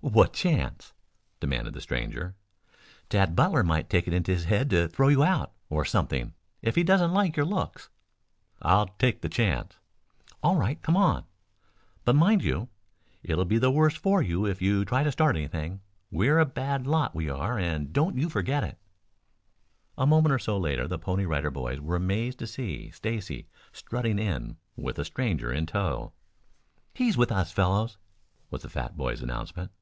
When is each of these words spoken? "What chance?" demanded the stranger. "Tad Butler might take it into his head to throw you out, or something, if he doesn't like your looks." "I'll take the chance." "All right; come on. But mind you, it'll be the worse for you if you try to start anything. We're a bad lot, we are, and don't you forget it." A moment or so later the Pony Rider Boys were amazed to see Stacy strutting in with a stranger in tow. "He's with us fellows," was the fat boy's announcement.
"What 0.00 0.32
chance?" 0.32 0.94
demanded 1.40 1.74
the 1.74 1.80
stranger. 1.80 2.36
"Tad 3.08 3.34
Butler 3.34 3.64
might 3.64 3.90
take 3.90 4.06
it 4.06 4.14
into 4.14 4.32
his 4.32 4.44
head 4.44 4.70
to 4.70 4.86
throw 4.86 5.08
you 5.08 5.24
out, 5.24 5.52
or 5.68 5.84
something, 5.84 6.34
if 6.62 6.76
he 6.76 6.84
doesn't 6.84 7.12
like 7.12 7.36
your 7.36 7.44
looks." 7.44 7.90
"I'll 8.62 8.86
take 9.00 9.20
the 9.20 9.28
chance." 9.28 9.74
"All 10.40 10.54
right; 10.54 10.80
come 10.80 10.96
on. 10.96 11.24
But 12.04 12.14
mind 12.14 12.44
you, 12.44 12.68
it'll 13.24 13.44
be 13.44 13.58
the 13.58 13.72
worse 13.72 13.96
for 13.96 14.22
you 14.22 14.46
if 14.46 14.62
you 14.62 14.84
try 14.84 15.02
to 15.02 15.12
start 15.12 15.34
anything. 15.34 15.80
We're 16.12 16.38
a 16.38 16.46
bad 16.46 16.86
lot, 16.86 17.14
we 17.16 17.28
are, 17.28 17.58
and 17.58 17.92
don't 17.92 18.16
you 18.16 18.30
forget 18.30 18.62
it." 18.64 18.78
A 19.98 20.06
moment 20.06 20.32
or 20.32 20.38
so 20.38 20.56
later 20.56 20.86
the 20.86 20.98
Pony 20.98 21.26
Rider 21.26 21.50
Boys 21.50 21.80
were 21.80 21.96
amazed 21.96 22.38
to 22.38 22.46
see 22.46 22.92
Stacy 22.92 23.48
strutting 23.72 24.18
in 24.20 24.58
with 24.76 24.98
a 24.98 25.04
stranger 25.04 25.52
in 25.52 25.66
tow. 25.66 26.12
"He's 26.94 27.16
with 27.16 27.32
us 27.32 27.50
fellows," 27.50 27.98
was 28.50 28.62
the 28.62 28.70
fat 28.70 28.96
boy's 28.96 29.20
announcement. 29.22 29.72